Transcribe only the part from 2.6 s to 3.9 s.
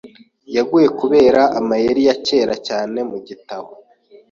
cyane mu gitabo.